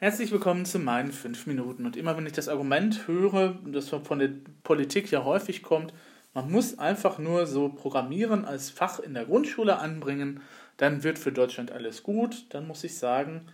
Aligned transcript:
Herzlich 0.00 0.30
willkommen 0.30 0.64
zu 0.64 0.78
meinen 0.78 1.10
fünf 1.10 1.48
Minuten. 1.48 1.84
Und 1.84 1.96
immer 1.96 2.16
wenn 2.16 2.24
ich 2.24 2.32
das 2.32 2.46
Argument 2.46 3.08
höre, 3.08 3.58
das 3.66 3.88
von 3.88 4.20
der 4.20 4.30
Politik 4.62 5.10
ja 5.10 5.24
häufig 5.24 5.60
kommt, 5.60 5.92
man 6.34 6.48
muss 6.52 6.78
einfach 6.78 7.18
nur 7.18 7.48
so 7.48 7.68
Programmieren 7.68 8.44
als 8.44 8.70
Fach 8.70 9.00
in 9.00 9.14
der 9.14 9.24
Grundschule 9.24 9.80
anbringen, 9.80 10.40
dann 10.76 11.02
wird 11.02 11.18
für 11.18 11.32
Deutschland 11.32 11.72
alles 11.72 12.04
gut, 12.04 12.46
dann 12.50 12.68
muss 12.68 12.84
ich 12.84 12.96
sagen, 12.96 13.46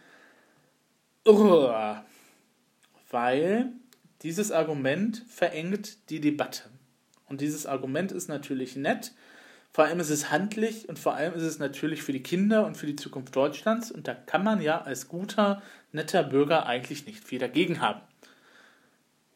weil 3.10 3.72
dieses 4.20 4.52
Argument 4.52 5.24
verengt 5.26 6.10
die 6.10 6.20
Debatte. 6.20 6.64
Und 7.26 7.40
dieses 7.40 7.64
Argument 7.64 8.12
ist 8.12 8.28
natürlich 8.28 8.76
nett, 8.76 9.14
vor 9.74 9.86
allem 9.86 9.98
ist 9.98 10.10
es 10.10 10.30
handlich 10.30 10.88
und 10.88 11.00
vor 11.00 11.14
allem 11.14 11.34
ist 11.34 11.42
es 11.42 11.58
natürlich 11.58 12.04
für 12.04 12.12
die 12.12 12.22
Kinder 12.22 12.64
und 12.64 12.76
für 12.76 12.86
die 12.86 12.94
Zukunft 12.94 13.34
Deutschlands. 13.34 13.90
Und 13.90 14.06
da 14.06 14.14
kann 14.14 14.44
man 14.44 14.60
ja 14.60 14.80
als 14.80 15.08
guter, 15.08 15.62
netter 15.90 16.22
Bürger 16.22 16.66
eigentlich 16.66 17.06
nicht 17.06 17.24
viel 17.24 17.40
dagegen 17.40 17.80
haben. 17.80 18.00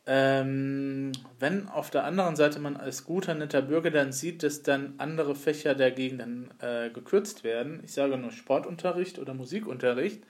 Ähm, 0.06 1.10
wenn 1.40 1.68
auf 1.68 1.90
der 1.90 2.04
anderen 2.04 2.36
Seite 2.36 2.60
man 2.60 2.76
als 2.76 3.04
guter, 3.04 3.34
netter 3.34 3.62
Bürger 3.62 3.90
dann 3.90 4.12
sieht, 4.12 4.44
dass 4.44 4.62
dann 4.62 4.94
andere 4.98 5.34
Fächer 5.34 5.74
dagegen 5.74 6.18
dann 6.18 6.50
äh, 6.60 6.90
gekürzt 6.90 7.42
werden, 7.42 7.80
ich 7.82 7.92
sage 7.92 8.16
nur 8.16 8.30
Sportunterricht 8.30 9.18
oder 9.18 9.34
Musikunterricht, 9.34 10.22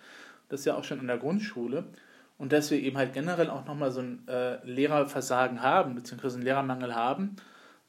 das 0.49 0.61
ist 0.61 0.67
ja 0.67 0.75
auch 0.75 0.85
schon 0.85 1.01
in 1.01 1.07
der 1.07 1.19
Grundschule, 1.19 1.85
und 2.39 2.55
dass 2.55 2.71
wir 2.71 2.81
eben 2.81 2.97
halt 2.97 3.13
generell 3.13 3.51
auch 3.51 3.67
nochmal 3.67 3.93
so 3.93 4.01
ein 4.01 4.27
äh, 4.27 4.57
Lehrerversagen 4.65 5.61
haben, 5.63 5.95
beziehungsweise 5.95 6.37
einen 6.37 6.45
Lehrermangel 6.45 6.95
haben, 6.95 7.37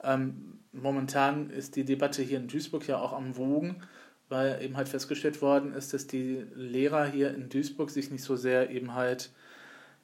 ähm, 0.04 0.59
momentan 0.72 1.50
ist 1.50 1.76
die 1.76 1.86
Debatte 1.86 2.22
hier 2.22 2.38
in 2.40 2.48
Duisburg 2.48 2.88
ja 2.88 3.00
auch 3.00 3.14
am 3.14 3.36
Wogen, 3.38 3.82
weil 4.30 4.62
eben 4.62 4.78
halt 4.78 4.90
festgestellt 4.90 5.42
worden 5.42 5.74
ist, 5.74 5.94
dass 5.94 6.08
die 6.08 6.46
Lehrer 6.56 7.08
hier 7.08 7.34
in 7.34 7.50
Duisburg 7.50 7.90
sich 7.90 8.12
nicht 8.12 8.24
so 8.24 8.36
sehr 8.36 8.70
eben 8.70 8.94
halt, 8.94 9.32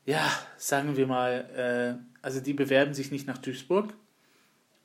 ja, 0.05 0.31
sagen 0.57 0.97
wir 0.97 1.07
mal, 1.07 1.99
äh, 2.01 2.15
also 2.21 2.39
die 2.39 2.53
bewerben 2.53 2.93
sich 2.93 3.11
nicht 3.11 3.27
nach 3.27 3.37
Duisburg 3.37 3.93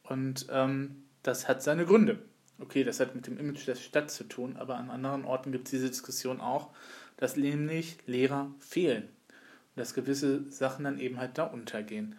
und 0.05 0.47
ähm, 0.51 1.05
das 1.23 1.49
hat 1.49 1.63
seine 1.63 1.87
Gründe. 1.87 2.19
Okay, 2.59 2.85
das 2.85 3.01
hat 3.01 3.15
mit 3.15 3.27
dem 3.27 3.39
Image 3.39 3.67
der 3.67 3.75
Stadt 3.75 4.11
zu 4.11 4.25
tun, 4.25 4.57
aber 4.59 4.77
an 4.77 4.91
anderen 4.91 5.25
Orten 5.25 5.51
gibt 5.51 5.67
es 5.67 5.71
diese 5.71 5.89
Diskussion 5.89 6.41
auch, 6.41 6.69
dass 7.17 7.37
nämlich 7.37 7.97
Lehrer 8.07 8.51
fehlen 8.59 9.05
und 9.05 9.77
dass 9.77 9.95
gewisse 9.95 10.51
Sachen 10.51 10.85
dann 10.85 10.99
eben 10.99 11.19
halt 11.19 11.39
da 11.39 11.45
untergehen. 11.45 12.17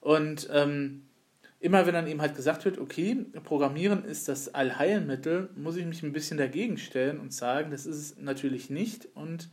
Und 0.00 0.48
ähm, 0.52 1.06
immer 1.60 1.86
wenn 1.86 1.92
dann 1.94 2.06
eben 2.06 2.22
halt 2.22 2.34
gesagt 2.34 2.64
wird, 2.64 2.78
okay, 2.78 3.26
Programmieren 3.44 4.04
ist 4.04 4.28
das 4.28 4.54
Allheilmittel, 4.54 5.50
muss 5.56 5.76
ich 5.76 5.84
mich 5.84 6.02
ein 6.02 6.12
bisschen 6.12 6.38
dagegen 6.38 6.78
stellen 6.78 7.20
und 7.20 7.34
sagen, 7.34 7.70
das 7.70 7.84
ist 7.84 7.96
es 7.96 8.16
natürlich 8.18 8.70
nicht. 8.70 9.08
Und 9.14 9.50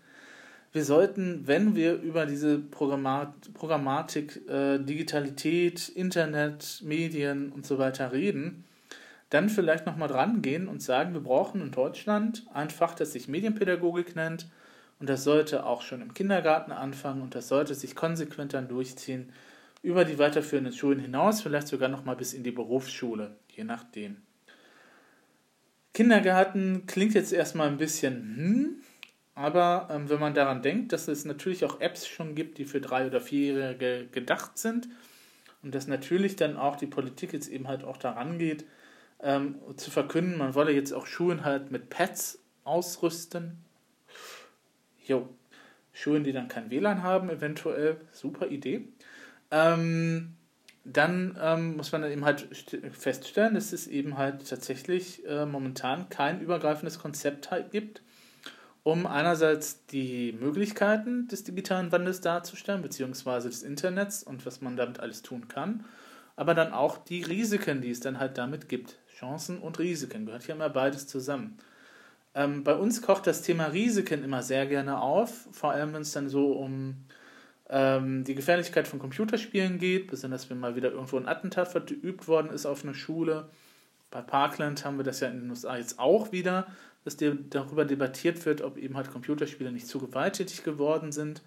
wir 0.72 0.86
sollten, 0.86 1.47
wenn 1.47 1.75
wir 1.75 1.95
über 1.95 2.25
diese 2.25 2.59
Programmat 2.59 3.53
Programmatik, 3.53 4.47
äh, 4.49 4.80
Digitalität, 4.80 5.89
Internet, 5.89 6.81
Medien 6.83 7.52
und 7.52 7.66
so 7.66 7.77
weiter 7.77 8.14
reden, 8.14 8.64
dann 9.30 9.49
vielleicht 9.49 9.86
nochmal 9.86 10.08
dran 10.08 10.42
gehen 10.42 10.69
und 10.69 10.81
sagen, 10.81 11.14
wir 11.14 11.21
brauchen 11.21 11.61
in 11.61 11.71
Deutschland 11.71 12.45
ein 12.53 12.69
Fach, 12.69 12.95
das 12.95 13.11
sich 13.11 13.27
Medienpädagogik 13.27 14.16
nennt. 14.16 14.47
Und 14.99 15.09
das 15.09 15.25
sollte 15.25 15.66
auch 15.66 15.81
schon 15.81 16.02
im 16.02 16.14
Kindergarten 16.14 16.71
anfangen 16.71 17.21
und 17.21 17.36
das 17.36 17.49
sollte 17.49 17.75
sich 17.75 17.95
konsequent 17.95 18.53
dann 18.53 18.67
durchziehen 18.67 19.31
über 19.81 20.06
die 20.06 20.20
weiterführenden 20.20 20.73
Schulen 20.73 21.00
hinaus, 21.00 21.42
vielleicht 21.42 21.67
sogar 21.67 21.89
noch 21.89 22.06
mal 22.06 22.16
bis 22.16 22.33
in 22.33 22.44
die 22.44 22.52
Berufsschule, 22.52 23.36
je 23.50 23.64
nachdem. 23.64 24.17
Kindergarten 25.94 26.86
klingt 26.86 27.14
jetzt 27.14 27.33
erstmal 27.33 27.67
ein 27.67 27.78
bisschen, 27.78 28.36
hm, 28.38 28.81
aber 29.33 29.88
ähm, 29.92 30.09
wenn 30.09 30.20
man 30.20 30.33
daran 30.33 30.61
denkt, 30.61 30.94
dass 30.94 31.08
es 31.08 31.25
natürlich 31.25 31.64
auch 31.64 31.80
Apps 31.80 32.08
schon 32.08 32.36
gibt, 32.36 32.58
die 32.58 32.66
für 32.66 32.81
drei- 32.81 33.08
oder 33.08 33.22
vierjährige 33.22 34.08
gedacht 34.11 34.58
sind 34.58 34.89
und 35.64 35.73
dass 35.73 35.88
natürlich 35.88 36.36
dann 36.36 36.58
auch 36.58 36.75
die 36.75 36.88
Politik 36.88 37.33
jetzt 37.33 37.48
eben 37.48 37.67
halt 37.67 37.83
auch 37.83 37.98
daran 37.98 38.39
geht, 38.39 38.65
ähm, 39.21 39.55
zu 39.76 39.92
verkünden, 39.92 40.38
man 40.38 40.55
wolle 40.55 40.71
jetzt 40.71 40.94
auch 40.94 41.05
Schulen 41.05 41.44
halt 41.44 41.71
mit 41.71 41.89
Pads 41.89 42.39
ausrüsten. 42.64 43.58
Jo, 45.05 45.30
Schulen, 45.94 46.23
die 46.23 46.33
dann 46.33 46.48
kein 46.48 46.70
WLAN 46.70 47.02
haben, 47.02 47.30
eventuell, 47.30 47.98
super 48.11 48.48
Idee. 48.48 48.88
Ähm, 49.52 50.37
dann 50.89 51.37
ähm, 51.41 51.75
muss 51.75 51.91
man 51.91 52.09
eben 52.09 52.23
halt 52.23 52.47
feststellen, 52.93 53.55
dass 53.55 53.73
es 53.73 53.87
eben 53.87 54.17
halt 54.17 54.47
tatsächlich 54.47 55.25
äh, 55.27 55.45
momentan 55.45 56.08
kein 56.09 56.39
übergreifendes 56.39 56.97
Konzept 56.99 57.52
halt 57.52 57.71
gibt, 57.71 58.02
um 58.83 59.05
einerseits 59.05 59.85
die 59.87 60.31
Möglichkeiten 60.39 61.27
des 61.27 61.43
digitalen 61.43 61.91
Wandels 61.91 62.21
darzustellen, 62.21 62.81
beziehungsweise 62.81 63.49
des 63.49 63.63
Internets 63.63 64.23
und 64.23 64.45
was 64.45 64.61
man 64.61 64.77
damit 64.77 65.02
alles 65.02 65.23
tun 65.23 65.49
kann, 65.49 65.83
aber 66.37 66.53
dann 66.53 66.71
auch 66.71 66.97
die 66.97 67.23
Risiken, 67.23 67.81
die 67.81 67.91
es 67.91 67.99
dann 67.99 68.19
halt 68.19 68.37
damit 68.37 68.69
gibt. 68.69 68.97
Chancen 69.19 69.59
und 69.59 69.79
Risiken 69.79 70.25
gehört 70.25 70.43
hier 70.43 70.55
immer 70.55 70.69
beides 70.69 71.08
zusammen. 71.08 71.58
Ähm, 72.33 72.64
bei 72.64 72.75
uns 72.75 73.02
kocht 73.02 73.27
das 73.27 73.41
Thema 73.41 73.65
Risiken 73.65 74.23
immer 74.23 74.41
sehr 74.41 74.67
gerne 74.67 75.02
auf, 75.02 75.49
vor 75.52 75.71
allem 75.71 75.93
wenn 75.93 76.03
es 76.03 76.14
dann 76.14 76.29
so 76.29 76.53
um 76.53 77.03
ähm, 77.70 78.23
die 78.23 78.36
Gefährlichkeit 78.36 78.88
von 78.88 79.00
Computerspielen 79.00 79.80
geht, 79.80 80.08
besonders 80.08 80.50
wenn 80.50 80.60
mal 80.60 80.76
wieder 80.76 80.92
irgendwo 80.92 81.17
ein 81.17 81.28
Attentat 81.28 81.67
verübt 81.67 82.28
worden 82.28 82.50
ist 82.52 82.66
auf 82.66 82.83
eine 82.83 82.94
Schule. 82.94 83.50
Bei 84.10 84.22
Parkland 84.22 84.86
haben 84.86 84.98
wir 84.98 85.04
das 85.04 85.20
ja 85.20 85.28
in 85.28 85.42
den 85.42 85.50
USA 85.50 85.77
jetzt 85.77 86.00
auch 86.00 86.32
wieder, 86.32 86.67
dass 87.04 87.17
darüber 87.17 87.86
debattiert 87.86 88.45
wird, 88.45 88.61
ob 88.61 88.77
eben 88.77 88.95
halt 88.95 89.11
Computerspiele 89.11 89.72
nicht 89.72 89.88
zu 89.88 90.00
gewalttätig 90.00 90.64
geworden 90.64 91.11
sind. 91.11 91.42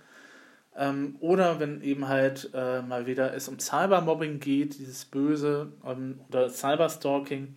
Ähm, 0.76 1.16
oder 1.20 1.58
wenn 1.58 1.82
eben 1.82 2.08
halt 2.08 2.50
äh, 2.54 2.82
mal 2.82 3.06
wieder 3.06 3.34
es 3.34 3.48
um 3.48 3.58
Cybermobbing 3.58 4.40
geht, 4.40 4.78
dieses 4.78 5.04
Böse 5.04 5.72
ähm, 5.84 6.20
oder 6.28 6.48
Cyberstalking 6.48 7.54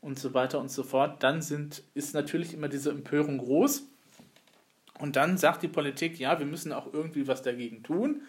und 0.00 0.18
so 0.18 0.34
weiter 0.34 0.58
und 0.60 0.70
so 0.70 0.82
fort, 0.82 1.22
dann 1.22 1.42
sind, 1.42 1.82
ist 1.94 2.14
natürlich 2.14 2.54
immer 2.54 2.68
diese 2.68 2.90
Empörung 2.90 3.38
groß. 3.38 3.84
Und 5.00 5.16
dann 5.16 5.38
sagt 5.38 5.62
die 5.62 5.68
Politik, 5.68 6.18
ja, 6.18 6.38
wir 6.38 6.46
müssen 6.46 6.72
auch 6.72 6.92
irgendwie 6.92 7.26
was 7.26 7.42
dagegen 7.42 7.82
tun. 7.82 8.22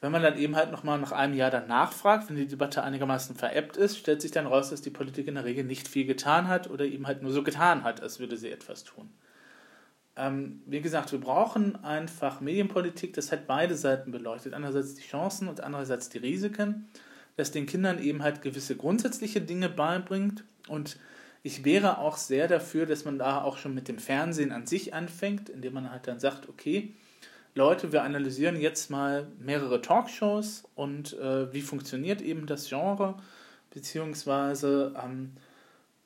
Wenn 0.00 0.12
man 0.12 0.22
dann 0.22 0.38
eben 0.38 0.54
halt 0.54 0.70
nochmal 0.70 0.98
nach 0.98 1.12
einem 1.12 1.34
Jahr 1.34 1.50
dann 1.50 1.66
nachfragt, 1.66 2.28
wenn 2.28 2.36
die 2.36 2.46
Debatte 2.46 2.82
einigermaßen 2.84 3.34
veräppt 3.34 3.76
ist, 3.76 3.98
stellt 3.98 4.22
sich 4.22 4.30
dann 4.30 4.46
raus, 4.46 4.70
dass 4.70 4.80
die 4.80 4.90
Politik 4.90 5.26
in 5.26 5.34
der 5.34 5.44
Regel 5.44 5.64
nicht 5.64 5.88
viel 5.88 6.06
getan 6.06 6.46
hat 6.46 6.70
oder 6.70 6.84
eben 6.84 7.06
halt 7.06 7.22
nur 7.22 7.32
so 7.32 7.42
getan 7.42 7.82
hat, 7.82 8.00
als 8.00 8.20
würde 8.20 8.36
sie 8.36 8.50
etwas 8.50 8.84
tun. 8.84 9.10
Ähm, 10.16 10.62
wie 10.66 10.80
gesagt, 10.80 11.10
wir 11.12 11.20
brauchen 11.20 11.82
einfach 11.84 12.40
Medienpolitik, 12.40 13.12
das 13.14 13.32
hat 13.32 13.46
beide 13.46 13.76
Seiten 13.76 14.12
beleuchtet. 14.12 14.54
Einerseits 14.54 14.94
die 14.94 15.02
Chancen 15.02 15.48
und 15.48 15.62
andererseits 15.62 16.08
die 16.08 16.18
Risiken, 16.18 16.88
das 17.36 17.50
den 17.50 17.66
Kindern 17.66 18.00
eben 18.00 18.22
halt 18.22 18.42
gewisse 18.42 18.76
grundsätzliche 18.76 19.40
Dinge 19.40 19.68
beibringt 19.68 20.44
und 20.68 20.98
ich 21.42 21.64
wäre 21.64 21.98
auch 21.98 22.16
sehr 22.16 22.48
dafür, 22.48 22.86
dass 22.86 23.04
man 23.04 23.18
da 23.18 23.42
auch 23.42 23.58
schon 23.58 23.74
mit 23.74 23.88
dem 23.88 23.98
Fernsehen 23.98 24.52
an 24.52 24.66
sich 24.66 24.94
anfängt, 24.94 25.48
indem 25.48 25.74
man 25.74 25.90
halt 25.90 26.06
dann 26.06 26.20
sagt, 26.20 26.48
okay, 26.48 26.94
Leute, 27.54 27.92
wir 27.92 28.02
analysieren 28.02 28.60
jetzt 28.60 28.90
mal 28.90 29.26
mehrere 29.38 29.80
Talkshows 29.80 30.64
und 30.74 31.18
äh, 31.18 31.52
wie 31.52 31.62
funktioniert 31.62 32.20
eben 32.22 32.46
das 32.46 32.68
Genre, 32.68 33.16
beziehungsweise 33.70 34.94
ähm, 35.02 35.32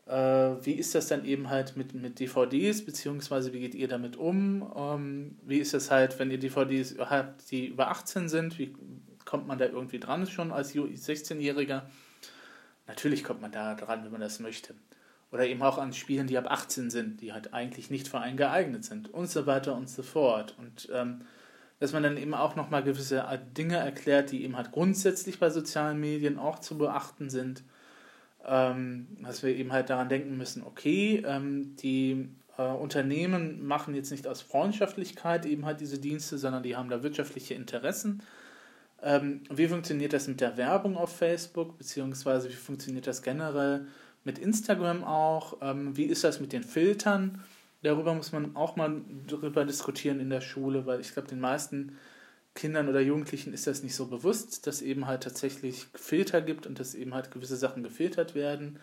äh, 0.06 0.64
wie 0.64 0.72
ist 0.72 0.94
das 0.94 1.08
dann 1.08 1.24
eben 1.24 1.50
halt 1.50 1.76
mit, 1.76 1.94
mit 1.94 2.18
DVDs, 2.18 2.84
beziehungsweise 2.84 3.52
wie 3.52 3.60
geht 3.60 3.74
ihr 3.74 3.88
damit 3.88 4.16
um? 4.16 4.70
Ähm, 4.76 5.36
wie 5.44 5.58
ist 5.58 5.74
das 5.74 5.90
halt, 5.90 6.18
wenn 6.18 6.30
ihr 6.30 6.38
DVDs 6.38 6.96
habt, 6.98 7.50
die 7.50 7.66
über 7.66 7.88
18 7.88 8.28
sind, 8.28 8.58
wie 8.58 8.74
kommt 9.24 9.46
man 9.46 9.58
da 9.58 9.66
irgendwie 9.66 10.00
dran 10.00 10.26
schon 10.26 10.52
als 10.52 10.74
16-Jähriger? 10.74 11.82
Natürlich 12.86 13.24
kommt 13.24 13.40
man 13.40 13.52
da 13.52 13.74
dran, 13.74 14.04
wenn 14.04 14.12
man 14.12 14.20
das 14.20 14.40
möchte. 14.40 14.74
Oder 15.32 15.46
eben 15.46 15.62
auch 15.62 15.78
an 15.78 15.92
Spielen, 15.92 16.26
die 16.26 16.36
ab 16.36 16.46
18 16.48 16.90
sind, 16.90 17.22
die 17.22 17.32
halt 17.32 17.54
eigentlich 17.54 17.90
nicht 17.90 18.06
für 18.06 18.20
einen 18.20 18.36
geeignet 18.36 18.84
sind 18.84 19.12
und 19.12 19.30
so 19.30 19.46
weiter 19.46 19.74
und 19.74 19.88
so 19.88 20.02
fort. 20.02 20.54
Und 20.58 20.88
ähm, 20.92 21.22
dass 21.80 21.92
man 21.92 22.02
dann 22.04 22.16
eben 22.16 22.34
auch 22.34 22.54
nochmal 22.54 22.84
gewisse 22.84 23.24
Dinge 23.56 23.76
erklärt, 23.76 24.30
die 24.30 24.44
eben 24.44 24.56
halt 24.56 24.70
grundsätzlich 24.70 25.40
bei 25.40 25.50
sozialen 25.50 25.98
Medien 25.98 26.38
auch 26.38 26.60
zu 26.60 26.78
beachten 26.78 27.30
sind. 27.30 27.64
Ähm, 28.44 29.06
dass 29.22 29.42
wir 29.42 29.54
eben 29.54 29.72
halt 29.72 29.88
daran 29.88 30.08
denken 30.08 30.36
müssen, 30.36 30.64
okay, 30.64 31.22
ähm, 31.26 31.76
die 31.76 32.28
äh, 32.58 32.62
Unternehmen 32.62 33.66
machen 33.66 33.94
jetzt 33.94 34.10
nicht 34.10 34.26
aus 34.26 34.42
Freundschaftlichkeit 34.42 35.46
eben 35.46 35.64
halt 35.64 35.80
diese 35.80 35.98
Dienste, 35.98 36.38
sondern 36.38 36.62
die 36.62 36.76
haben 36.76 36.88
da 36.88 37.02
wirtschaftliche 37.02 37.54
Interessen. 37.54 38.22
Ähm, 39.02 39.42
wie 39.50 39.66
funktioniert 39.66 40.12
das 40.12 40.28
mit 40.28 40.40
der 40.40 40.56
Werbung 40.56 40.96
auf 40.96 41.16
Facebook, 41.16 41.78
beziehungsweise 41.78 42.48
wie 42.48 42.54
funktioniert 42.54 43.06
das 43.06 43.22
generell 43.22 43.86
mit 44.24 44.38
Instagram 44.38 45.04
auch. 45.04 45.58
Ähm, 45.60 45.96
wie 45.96 46.04
ist 46.04 46.24
das 46.24 46.40
mit 46.40 46.52
den 46.52 46.62
Filtern? 46.62 47.42
Darüber 47.82 48.14
muss 48.14 48.32
man 48.32 48.54
auch 48.54 48.76
mal 48.76 49.00
drüber 49.26 49.64
diskutieren 49.64 50.20
in 50.20 50.30
der 50.30 50.40
Schule, 50.40 50.86
weil 50.86 51.00
ich 51.00 51.12
glaube, 51.12 51.28
den 51.28 51.40
meisten 51.40 51.98
Kindern 52.54 52.88
oder 52.88 53.00
Jugendlichen 53.00 53.52
ist 53.52 53.66
das 53.66 53.82
nicht 53.82 53.94
so 53.94 54.06
bewusst, 54.06 54.66
dass 54.66 54.82
eben 54.82 55.06
halt 55.06 55.22
tatsächlich 55.22 55.86
Filter 55.94 56.42
gibt 56.42 56.66
und 56.66 56.78
dass 56.78 56.94
eben 56.94 57.14
halt 57.14 57.30
gewisse 57.30 57.56
Sachen 57.56 57.82
gefiltert 57.82 58.34
werden. 58.34 58.78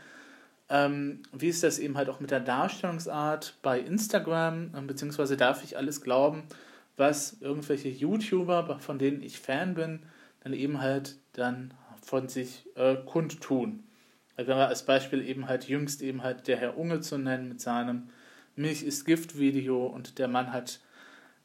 Ähm, 0.69 1.21
wie 1.31 1.47
ist 1.47 1.63
das 1.63 1.80
eben 1.80 1.97
halt 1.97 2.09
auch 2.09 2.19
mit 2.19 2.31
der 2.31 2.39
Darstellungsart 2.39 3.57
bei 3.62 3.80
Instagram, 3.80 4.71
ähm, 4.75 4.88
beziehungsweise 4.88 5.38
darf 5.38 5.63
ich 5.63 5.77
alles 5.77 6.01
glauben, 6.01 6.44
was 6.97 7.38
irgendwelche 7.42 7.89
YouTuber, 7.89 8.80
von 8.80 9.00
denen 9.00 9.24
ich 9.24 9.39
Fan 9.39 9.74
bin, 9.74 10.01
dann 10.44 10.53
eben 10.53 10.81
halt 10.81 11.18
dann 11.33 11.74
von 12.01 12.27
sich 12.27 12.65
äh, 12.75 12.97
kundtun. 13.06 13.83
Also 14.39 14.51
wenn 14.51 14.57
wir 14.57 14.69
als 14.69 14.83
Beispiel 14.83 15.27
eben 15.27 15.50
halt 15.50 15.68
jüngst 15.68 16.01
eben 16.01 16.24
halt 16.24 16.47
der 16.47 16.56
Herr 16.56 16.77
Unge 16.77 17.01
zu 17.01 17.18
nennen 17.18 17.50
mit 17.50 17.59
seinem 17.59 18.07
Milch 18.56 18.83
ist 18.83 19.03
Gift 19.03 19.38
Video 19.38 19.86
und 19.86 20.18
der 20.18 20.30
Mann 20.30 20.53
hat 20.53 20.80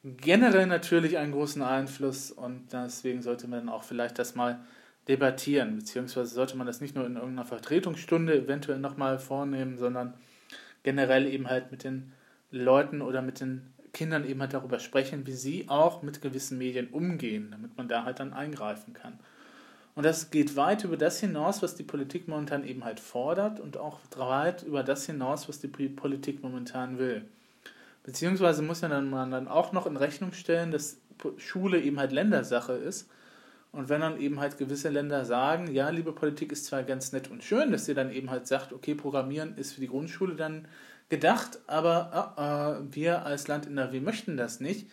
generell 0.01 0.65
natürlich 0.65 1.17
einen 1.17 1.33
großen 1.33 1.61
Einfluss 1.61 2.31
und 2.31 2.71
deswegen 2.71 3.21
sollte 3.21 3.49
man 3.49 3.67
auch 3.67 3.83
vielleicht 3.83 4.17
das 4.17 4.35
mal 4.35 4.61
debattieren, 5.09 5.75
beziehungsweise 5.75 6.33
sollte 6.33 6.55
man 6.55 6.67
das 6.67 6.79
nicht 6.79 6.95
nur 6.95 7.05
in 7.05 7.15
irgendeiner 7.15 7.45
Vertretungsstunde 7.45 8.33
eventuell 8.33 8.79
nochmal 8.79 9.19
vornehmen, 9.19 9.77
sondern 9.77 10.13
generell 10.83 11.27
eben 11.27 11.49
halt 11.49 11.71
mit 11.71 11.83
den 11.83 12.13
Leuten 12.49 13.01
oder 13.01 13.21
mit 13.21 13.41
den 13.41 13.73
Kindern 13.91 14.25
eben 14.25 14.39
halt 14.39 14.53
darüber 14.53 14.79
sprechen, 14.79 15.27
wie 15.27 15.33
sie 15.33 15.65
auch 15.67 16.01
mit 16.01 16.21
gewissen 16.21 16.57
Medien 16.57 16.87
umgehen, 16.91 17.49
damit 17.51 17.75
man 17.75 17.89
da 17.89 18.05
halt 18.05 18.21
dann 18.21 18.31
eingreifen 18.31 18.93
kann. 18.93 19.19
Und 19.95 20.03
das 20.05 20.29
geht 20.29 20.57
weit 20.57 20.83
über 20.83 20.97
das 20.97 21.21
hinaus, 21.21 21.63
was 21.63 21.75
die 21.75 21.83
Politik 21.83 22.27
momentan 22.27 22.65
eben 22.65 22.83
halt 22.83 22.99
fordert 22.99 23.61
und 23.61 23.77
auch 23.77 23.99
weit 24.17 24.63
über 24.63 24.83
das 24.83 25.05
hinaus, 25.05 25.47
was 25.47 25.59
die 25.59 25.69
Politik 25.69 26.43
momentan 26.43 26.99
will. 26.99 27.23
Beziehungsweise 28.03 28.61
muss 28.61 28.81
ja 28.81 28.89
dann 28.89 29.09
man 29.09 29.31
dann 29.31 29.47
auch 29.47 29.71
noch 29.71 29.87
in 29.87 29.97
Rechnung 29.97 30.33
stellen, 30.33 30.71
dass 30.71 30.97
Schule 31.37 31.81
eben 31.81 31.97
halt 31.97 32.11
Ländersache 32.11 32.73
ist. 32.73 33.09
Und 33.71 33.89
wenn 33.89 34.01
dann 34.01 34.19
eben 34.19 34.39
halt 34.39 34.57
gewisse 34.57 34.89
Länder 34.89 35.25
sagen, 35.25 35.73
ja, 35.73 35.89
liebe 35.89 36.13
Politik 36.13 36.51
ist 36.51 36.65
zwar 36.65 36.83
ganz 36.83 37.11
nett 37.11 37.31
und 37.31 37.43
schön, 37.43 37.71
dass 37.71 37.87
ihr 37.87 37.95
dann 37.95 38.11
eben 38.11 38.29
halt 38.29 38.47
sagt, 38.47 38.73
okay, 38.73 38.95
Programmieren 38.95 39.57
ist 39.57 39.73
für 39.73 39.81
die 39.81 39.87
Grundschule 39.87 40.35
dann 40.35 40.67
gedacht, 41.09 41.59
aber 41.67 42.81
äh, 42.89 42.95
wir 42.95 43.25
als 43.25 43.47
Land 43.47 43.65
in 43.65 43.77
NRW 43.77 43.99
möchten 43.99 44.37
das 44.37 44.59
nicht. 44.59 44.89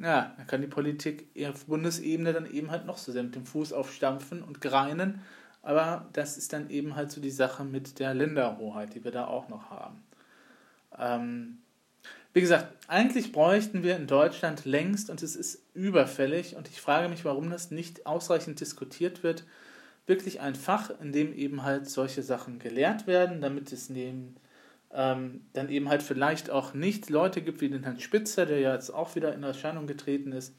Ja, 0.00 0.34
dann 0.36 0.46
kann 0.46 0.60
die 0.60 0.66
Politik 0.66 1.28
auf 1.48 1.64
Bundesebene 1.66 2.32
dann 2.32 2.50
eben 2.50 2.70
halt 2.70 2.84
noch 2.84 2.98
so 2.98 3.12
sehr 3.12 3.22
mit 3.22 3.34
dem 3.34 3.46
Fuß 3.46 3.72
aufstampfen 3.72 4.42
und 4.42 4.60
greinen. 4.60 5.22
Aber 5.62 6.08
das 6.12 6.36
ist 6.36 6.52
dann 6.52 6.70
eben 6.70 6.94
halt 6.94 7.10
so 7.10 7.20
die 7.20 7.30
Sache 7.30 7.64
mit 7.64 7.98
der 7.98 8.14
Länderhoheit, 8.14 8.94
die 8.94 9.02
wir 9.02 9.10
da 9.10 9.26
auch 9.26 9.48
noch 9.48 9.70
haben. 9.70 10.04
Ähm, 10.98 11.58
wie 12.32 12.40
gesagt, 12.42 12.68
eigentlich 12.86 13.32
bräuchten 13.32 13.82
wir 13.82 13.96
in 13.96 14.06
Deutschland 14.06 14.64
längst, 14.66 15.08
und 15.08 15.22
es 15.22 15.34
ist 15.34 15.62
überfällig, 15.74 16.54
und 16.54 16.68
ich 16.68 16.80
frage 16.80 17.08
mich, 17.08 17.24
warum 17.24 17.50
das 17.50 17.70
nicht 17.70 18.06
ausreichend 18.06 18.60
diskutiert 18.60 19.22
wird, 19.22 19.44
wirklich 20.06 20.40
ein 20.40 20.54
Fach, 20.54 20.90
in 21.00 21.12
dem 21.12 21.32
eben 21.32 21.62
halt 21.62 21.88
solche 21.88 22.22
Sachen 22.22 22.58
gelehrt 22.58 23.06
werden, 23.06 23.40
damit 23.40 23.72
es 23.72 23.90
neben, 23.90 24.36
ähm, 24.92 25.46
dann 25.52 25.68
eben 25.68 25.88
halt 25.88 26.02
vielleicht 26.02 26.50
auch 26.50 26.74
nicht 26.74 27.10
Leute 27.10 27.42
gibt 27.42 27.60
wie 27.60 27.68
den 27.68 27.84
Herrn 27.84 28.00
Spitzer, 28.00 28.46
der 28.46 28.60
ja 28.60 28.74
jetzt 28.74 28.90
auch 28.90 29.14
wieder 29.14 29.34
in 29.34 29.42
Erscheinung 29.42 29.86
getreten 29.86 30.32
ist, 30.32 30.54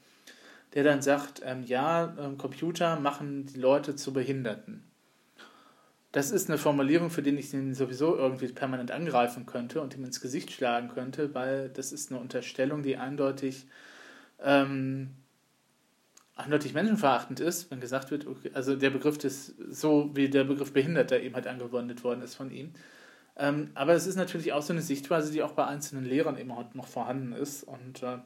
der 0.74 0.84
dann 0.84 1.02
sagt, 1.02 1.42
ähm, 1.44 1.62
ja, 1.62 2.14
ähm, 2.18 2.38
Computer 2.38 3.00
machen 3.00 3.46
die 3.46 3.58
Leute 3.58 3.96
zu 3.96 4.12
Behinderten 4.12 4.88
das 6.12 6.30
ist 6.30 6.48
eine 6.48 6.58
Formulierung, 6.58 7.10
für 7.10 7.22
die 7.22 7.30
ich 7.30 7.52
ihn 7.52 7.74
sowieso 7.74 8.16
irgendwie 8.16 8.48
permanent 8.48 8.90
angreifen 8.90 9.44
könnte 9.44 9.80
und 9.80 9.94
ihm 9.94 10.04
ins 10.04 10.20
Gesicht 10.20 10.50
schlagen 10.50 10.88
könnte, 10.88 11.34
weil 11.34 11.68
das 11.68 11.92
ist 11.92 12.10
eine 12.10 12.20
Unterstellung, 12.20 12.82
die 12.82 12.96
eindeutig, 12.96 13.66
ähm, 14.42 15.10
eindeutig 16.34 16.72
menschenverachtend 16.72 17.40
ist, 17.40 17.70
wenn 17.70 17.80
gesagt 17.80 18.10
wird, 18.10 18.26
okay, 18.26 18.50
also 18.54 18.74
der 18.74 18.90
Begriff 18.90 19.22
ist 19.22 19.54
so, 19.68 20.10
wie 20.14 20.30
der 20.30 20.44
Begriff 20.44 20.72
Behinderter 20.72 21.20
eben 21.20 21.34
halt 21.34 21.46
angewendet 21.46 22.02
worden 22.04 22.22
ist 22.22 22.36
von 22.36 22.50
ihm. 22.50 22.72
Ähm, 23.38 23.70
aber 23.74 23.94
es 23.94 24.06
ist 24.06 24.16
natürlich 24.16 24.52
auch 24.52 24.62
so 24.62 24.72
eine 24.72 24.82
Sichtweise, 24.82 25.32
die 25.32 25.42
auch 25.42 25.52
bei 25.52 25.66
einzelnen 25.66 26.04
Lehrern 26.04 26.36
eben 26.36 26.56
heute 26.56 26.76
noch 26.76 26.88
vorhanden 26.88 27.32
ist 27.32 27.62
und 27.62 28.02
äh, 28.02 28.18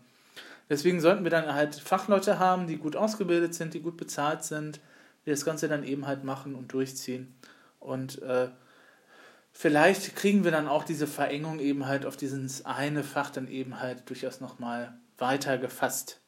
deswegen 0.71 1.01
sollten 1.01 1.25
wir 1.25 1.31
dann 1.31 1.53
halt 1.53 1.75
Fachleute 1.75 2.39
haben, 2.39 2.67
die 2.67 2.79
gut 2.79 2.97
ausgebildet 2.97 3.55
sind, 3.55 3.75
die 3.75 3.81
gut 3.81 3.99
bezahlt 3.99 4.43
sind, 4.43 4.81
die 5.27 5.31
das 5.31 5.45
Ganze 5.45 5.69
dann 5.69 5.85
eben 5.85 6.07
halt 6.07 6.25
machen 6.25 6.55
und 6.55 6.73
durchziehen. 6.73 7.35
Und 7.79 8.23
äh, 8.23 8.49
vielleicht 9.53 10.17
kriegen 10.17 10.45
wir 10.45 10.51
dann 10.51 10.67
auch 10.67 10.85
diese 10.85 11.07
Verengung 11.07 11.59
eben 11.61 11.87
halt 11.87 12.07
auf 12.07 12.17
dieses 12.17 12.65
eine 12.65 13.05
Fach 13.05 13.31
dann 13.31 13.49
eben 13.49 13.81
halt 13.81 14.09
durchaus 14.09 14.41
nochmal 14.41 14.95
weiter 15.19 15.59
gefasst. 15.59 16.21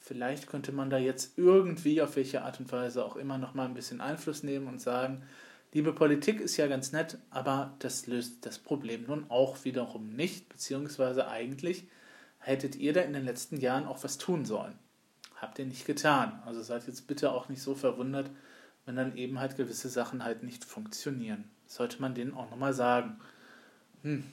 Vielleicht 0.00 0.46
könnte 0.46 0.72
man 0.72 0.90
da 0.90 0.98
jetzt 0.98 1.36
irgendwie, 1.36 2.02
auf 2.02 2.16
welche 2.16 2.42
Art 2.42 2.58
und 2.58 2.72
Weise 2.72 3.04
auch 3.04 3.16
immer, 3.16 3.38
nochmal 3.38 3.66
ein 3.66 3.74
bisschen 3.74 4.00
Einfluss 4.00 4.42
nehmen 4.42 4.66
und 4.66 4.80
sagen, 4.80 5.22
liebe 5.72 5.92
Politik 5.92 6.40
ist 6.40 6.56
ja 6.56 6.66
ganz 6.66 6.92
nett, 6.92 7.18
aber 7.30 7.74
das 7.78 8.06
löst 8.06 8.44
das 8.46 8.58
Problem 8.58 9.04
nun 9.06 9.26
auch 9.30 9.64
wiederum 9.64 10.14
nicht, 10.14 10.48
beziehungsweise 10.48 11.28
eigentlich 11.28 11.88
hättet 12.38 12.76
ihr 12.76 12.92
da 12.92 13.02
in 13.02 13.12
den 13.12 13.24
letzten 13.24 13.58
Jahren 13.58 13.86
auch 13.86 14.02
was 14.02 14.18
tun 14.18 14.44
sollen. 14.44 14.78
Habt 15.36 15.58
ihr 15.58 15.66
nicht 15.66 15.86
getan. 15.86 16.42
Also 16.44 16.62
seid 16.62 16.86
jetzt 16.86 17.06
bitte 17.06 17.32
auch 17.32 17.48
nicht 17.48 17.62
so 17.62 17.74
verwundert, 17.74 18.30
wenn 18.84 18.96
dann 18.96 19.16
eben 19.16 19.38
halt 19.38 19.56
gewisse 19.56 19.88
Sachen 19.88 20.24
halt 20.24 20.42
nicht 20.42 20.64
funktionieren. 20.64 21.44
sollte 21.66 22.00
man 22.00 22.14
denen 22.14 22.34
auch 22.34 22.50
nochmal 22.50 22.74
sagen. 22.74 23.20
Hm. 24.02 24.24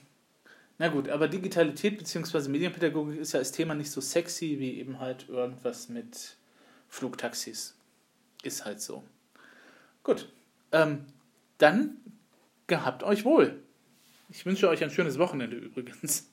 Na 0.78 0.88
gut, 0.88 1.08
aber 1.08 1.28
Digitalität 1.28 1.98
bzw. 1.98 2.48
Medienpädagogik 2.48 3.18
ist 3.20 3.32
ja 3.32 3.40
als 3.40 3.52
Thema 3.52 3.74
nicht 3.74 3.90
so 3.90 4.00
sexy 4.00 4.58
wie 4.58 4.78
eben 4.78 5.00
halt 5.00 5.28
irgendwas 5.28 5.88
mit 5.88 6.36
Flugtaxis. 6.88 7.76
Ist 8.42 8.64
halt 8.64 8.80
so. 8.80 9.02
Gut, 10.02 10.28
ähm, 10.72 11.06
dann 11.58 11.96
gehabt 12.66 13.02
euch 13.02 13.24
wohl. 13.24 13.62
Ich 14.30 14.44
wünsche 14.46 14.68
euch 14.68 14.82
ein 14.82 14.90
schönes 14.90 15.18
Wochenende 15.18 15.56
übrigens. 15.56 16.32